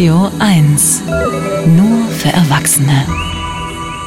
[0.00, 1.02] Radio 1.
[1.76, 3.04] Nur für Erwachsene.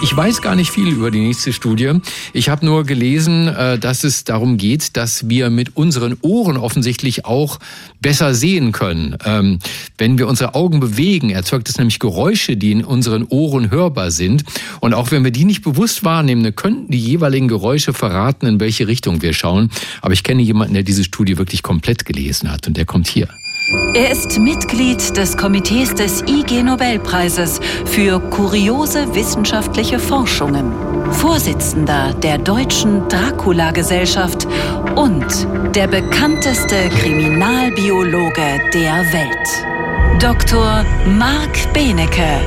[0.02, 2.00] Ich weiß gar nicht viel über die nächste Studie.
[2.34, 7.26] Ich habe nur gelesen, äh, dass es darum geht, dass wir mit unseren Ohren offensichtlich
[7.26, 7.60] auch
[8.02, 9.18] besser sehen können.
[9.24, 9.60] Ähm,
[10.00, 14.46] wenn wir unsere Augen bewegen, erzeugt es nämlich Geräusche, die in unseren Ohren hörbar sind.
[14.80, 18.88] Und auch wenn wir die nicht bewusst wahrnehmen, könnten die jeweiligen Geräusche verraten, in welche
[18.88, 19.70] Richtung wir schauen.
[20.02, 23.28] Aber ich kenne jemanden, der diese Studie wirklich komplett gelesen hat und der kommt hier.
[23.94, 30.74] Er ist Mitglied des Komitees des IG Nobelpreises für kuriose wissenschaftliche Forschungen,
[31.14, 34.48] Vorsitzender der Deutschen Dracula-Gesellschaft
[34.96, 35.26] und
[35.76, 40.22] der bekannteste Kriminalbiologe der Welt.
[40.22, 40.84] Dr.
[41.18, 42.42] Marc Benecke,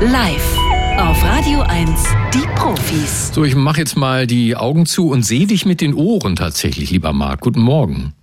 [0.00, 0.56] live
[0.98, 1.90] auf Radio 1,
[2.32, 3.30] die Profis.
[3.34, 6.90] So, ich mache jetzt mal die Augen zu und sehe dich mit den Ohren tatsächlich,
[6.90, 7.40] lieber Marc.
[7.40, 8.14] Guten Morgen.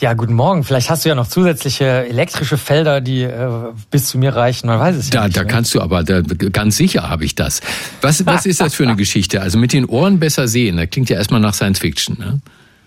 [0.00, 0.64] Ja, guten Morgen.
[0.64, 3.48] Vielleicht hast du ja noch zusätzliche elektrische Felder, die äh,
[3.90, 4.66] bis zu mir reichen.
[4.66, 5.36] Man weiß es da, ja nicht.
[5.36, 5.46] Da ne?
[5.46, 7.60] kannst du aber, da, ganz sicher habe ich das.
[8.00, 9.40] Was, was ist das für eine Geschichte?
[9.40, 12.16] Also mit den Ohren besser sehen, das klingt ja erstmal nach Science Fiction.
[12.18, 12.40] Ne?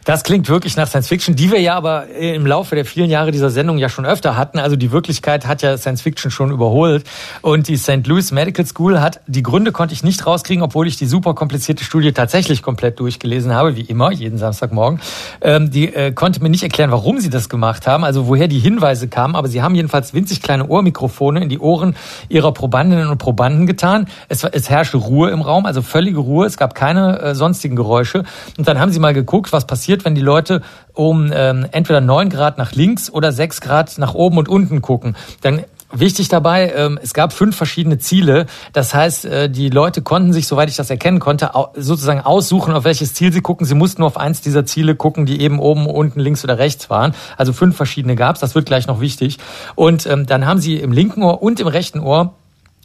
[0.08, 3.32] Das klingt wirklich nach Science Fiction, die wir ja aber im Laufe der vielen Jahre
[3.32, 4.58] dieser Sendung ja schon öfter hatten.
[4.58, 7.04] Also die Wirklichkeit hat ja Science Fiction schon überholt.
[7.42, 8.08] Und die St.
[8.08, 11.84] Louis Medical School hat, die Gründe konnte ich nicht rauskriegen, obwohl ich die super komplizierte
[11.84, 15.02] Studie tatsächlich komplett durchgelesen habe, wie immer, jeden Samstagmorgen.
[15.42, 18.60] Ähm, die äh, konnte mir nicht erklären, warum sie das gemacht haben, also woher die
[18.60, 19.36] Hinweise kamen.
[19.36, 21.98] Aber sie haben jedenfalls winzig kleine Ohrmikrofone in die Ohren
[22.30, 24.08] ihrer Probandinnen und Probanden getan.
[24.30, 26.46] Es, es herrschte Ruhe im Raum, also völlige Ruhe.
[26.46, 28.24] Es gab keine äh, sonstigen Geräusche.
[28.58, 30.62] Und dann haben sie mal geguckt, was passiert, wenn die Leute
[30.94, 35.16] um ähm, entweder neun Grad nach links oder sechs Grad nach oben und unten gucken.
[35.42, 38.46] Dann Wichtig dabei, ähm, es gab fünf verschiedene Ziele.
[38.74, 42.84] Das heißt, äh, die Leute konnten sich, soweit ich das erkennen konnte, sozusagen aussuchen, auf
[42.84, 43.66] welches Ziel sie gucken.
[43.66, 46.90] Sie mussten nur auf eins dieser Ziele gucken, die eben oben, unten, links oder rechts
[46.90, 47.14] waren.
[47.38, 48.42] Also fünf verschiedene gab es.
[48.42, 49.38] Das wird gleich noch wichtig.
[49.76, 52.34] Und ähm, dann haben sie im linken Ohr und im rechten Ohr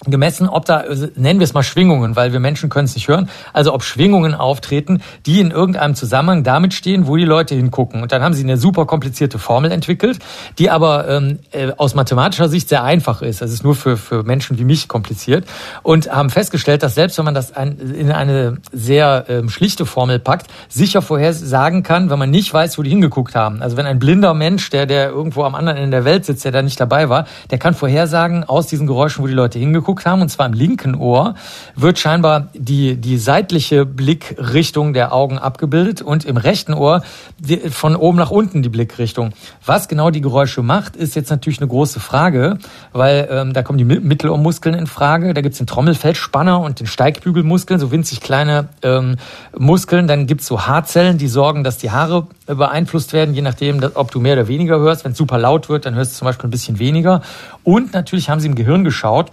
[0.05, 3.29] gemessen, ob da, nennen wir es mal Schwingungen, weil wir Menschen können es nicht hören,
[3.53, 8.03] also ob Schwingungen auftreten, die in irgendeinem Zusammenhang damit stehen, wo die Leute hingucken.
[8.03, 10.19] Und dann haben sie eine super komplizierte Formel entwickelt,
[10.59, 13.43] die aber ähm, äh, aus mathematischer Sicht sehr einfach ist.
[13.43, 15.47] Das ist nur für, für Menschen wie mich kompliziert.
[15.83, 20.19] Und haben festgestellt, dass selbst wenn man das ein, in eine sehr ähm, schlichte Formel
[20.19, 23.63] packt, sicher vorhersagen kann, wenn man nicht weiß, wo die hingeguckt haben.
[23.63, 26.53] Also wenn ein blinder Mensch, der, der irgendwo am anderen Ende der Welt sitzt, der
[26.53, 30.07] da nicht dabei war, der kann vorhersagen aus diesen Geräuschen, wo die Leute hingeguckt angeguckt
[30.07, 31.35] haben, und zwar im linken Ohr,
[31.77, 37.03] wird scheinbar die, die seitliche Blickrichtung der Augen abgebildet und im rechten Ohr
[37.39, 39.33] die, von oben nach unten die Blickrichtung.
[39.65, 42.59] Was genau die Geräusche macht, ist jetzt natürlich eine große Frage,
[42.93, 47.79] weil ähm, da kommen die Mittelohrmuskeln in Frage, da gibt's den Trommelfeldspanner und den Steigbügelmuskeln,
[47.79, 49.17] so winzig kleine ähm,
[49.57, 50.07] Muskeln.
[50.07, 54.21] Dann gibt's so Haarzellen, die sorgen, dass die Haare beeinflusst werden, je nachdem, ob du
[54.21, 55.05] mehr oder weniger hörst.
[55.05, 57.23] Wenn es super laut wird, dann hörst du zum Beispiel ein bisschen weniger.
[57.65, 59.33] Und natürlich haben sie im Gehirn geschaut,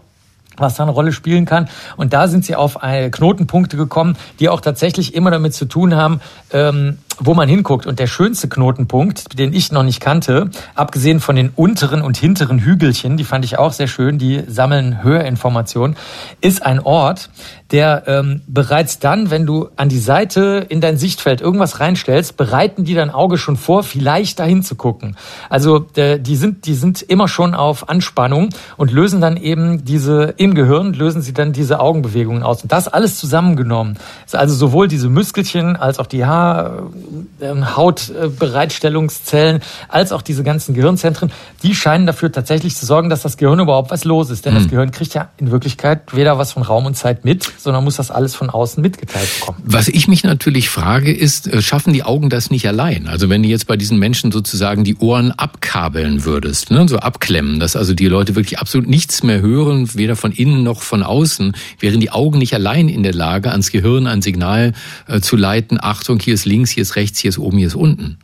[0.59, 1.69] was da eine Rolle spielen kann.
[1.97, 6.21] Und da sind sie auf Knotenpunkte gekommen, die auch tatsächlich immer damit zu tun haben,
[6.51, 7.85] ähm, wo man hinguckt.
[7.85, 12.59] Und der schönste Knotenpunkt, den ich noch nicht kannte, abgesehen von den unteren und hinteren
[12.59, 15.95] Hügelchen, die fand ich auch sehr schön, die sammeln Höherinformationen,
[16.41, 17.29] ist ein Ort,
[17.71, 22.83] der ähm, bereits dann, wenn du an die Seite in dein Sichtfeld irgendwas reinstellst, bereiten
[22.83, 25.15] die dein Auge schon vor, vielleicht dahin zu gucken.
[25.49, 30.33] Also äh, die sind, die sind immer schon auf Anspannung und lösen dann eben diese
[30.37, 32.63] im Gehirn lösen sie dann diese Augenbewegungen aus.
[32.63, 33.97] Und das alles zusammengenommen.
[34.31, 36.89] Also sowohl diese Muskelchen als auch die Haar
[37.41, 41.31] Hautbereitstellungszellen als auch diese ganzen Gehirnzentren,
[41.63, 44.45] die scheinen dafür tatsächlich zu sorgen, dass das Gehirn überhaupt was los ist.
[44.45, 44.57] Denn mhm.
[44.57, 47.95] das Gehirn kriegt ja in Wirklichkeit weder was von Raum und Zeit mit, sondern muss
[47.95, 49.61] das alles von außen mitgeteilt bekommen.
[49.65, 53.07] Was ich mich natürlich frage, ist, äh, schaffen die Augen das nicht allein?
[53.07, 57.59] Also wenn du jetzt bei diesen Menschen sozusagen die Ohren abkabeln würdest, ne, so abklemmen,
[57.59, 61.55] dass also die Leute wirklich absolut nichts mehr hören, weder von innen noch von außen,
[61.79, 64.73] wären die Augen nicht allein in der Lage, ans Gehirn ein Signal
[65.07, 67.75] äh, zu leiten, Achtung, hier ist links, hier ist rechts, hier ist oben, hier ist
[67.75, 68.17] unten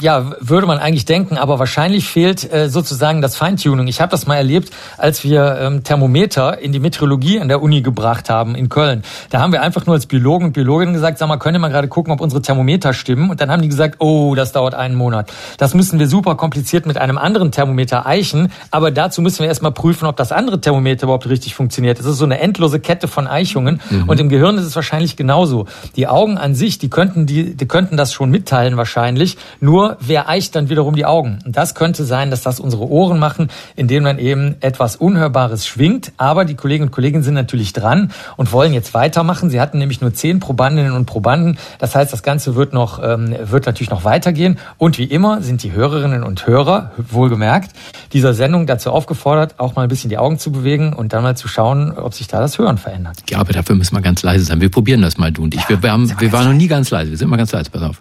[0.00, 3.86] ja, würde man eigentlich denken, aber wahrscheinlich fehlt äh, sozusagen das Feintuning.
[3.86, 7.82] Ich habe das mal erlebt, als wir ähm, Thermometer in die Meteorologie an der Uni
[7.82, 9.02] gebracht haben in Köln.
[9.30, 11.68] Da haben wir einfach nur als Biologen und Biologinnen gesagt, sag mal, können wir mal
[11.68, 13.30] gerade gucken, ob unsere Thermometer stimmen?
[13.30, 15.32] Und dann haben die gesagt, oh, das dauert einen Monat.
[15.58, 19.72] Das müssen wir super kompliziert mit einem anderen Thermometer eichen, aber dazu müssen wir erstmal
[19.72, 21.98] prüfen, ob das andere Thermometer überhaupt richtig funktioniert.
[21.98, 24.08] Das ist so eine endlose Kette von Eichungen mhm.
[24.08, 25.66] und im Gehirn ist es wahrscheinlich genauso.
[25.96, 29.98] Die Augen an sich, die könnten die, die könnten das schon mitteilen wahrscheinlich, nur Nur
[30.00, 31.40] wer eicht dann wiederum die Augen?
[31.44, 36.12] Und das könnte sein, dass das unsere Ohren machen, indem man eben etwas Unhörbares schwingt.
[36.16, 39.50] Aber die Kolleginnen und Kollegen sind natürlich dran und wollen jetzt weitermachen.
[39.50, 41.58] Sie hatten nämlich nur zehn Probandinnen und Probanden.
[41.78, 44.58] Das heißt, das Ganze wird noch, ähm, wird natürlich noch weitergehen.
[44.78, 47.72] Und wie immer sind die Hörerinnen und Hörer, wohlgemerkt,
[48.14, 51.36] dieser Sendung dazu aufgefordert, auch mal ein bisschen die Augen zu bewegen und dann mal
[51.36, 53.18] zu schauen, ob sich da das Hören verändert.
[53.28, 54.62] Ja, aber dafür müssen wir ganz leise sein.
[54.62, 55.68] Wir probieren das mal, du und ich.
[55.68, 57.10] Wir, wir, haben, wir waren noch nie ganz leise.
[57.10, 57.68] Wir sind mal ganz leise.
[57.70, 58.00] Pass auf.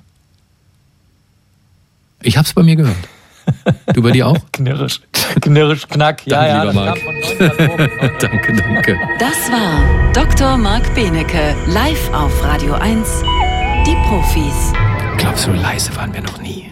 [2.24, 2.96] Ich hab's bei mir gehört.
[3.94, 4.38] Du bei dir auch?
[4.54, 5.02] Knirrisch,
[5.42, 6.25] knirrisch, knack.
[6.25, 8.20] Ja, danke, ja, lieber Marc.
[8.20, 9.00] danke, danke.
[9.20, 10.58] Das war Dr.
[10.58, 13.24] Marc Benecke live auf Radio 1.
[13.86, 14.72] Die Profis.
[15.18, 16.62] Glaubst du, leise waren wir noch nie?